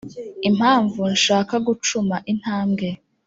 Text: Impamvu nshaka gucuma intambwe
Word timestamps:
Impamvu 0.49 1.01
nshaka 1.15 1.55
gucuma 1.67 2.15
intambwe 2.31 2.87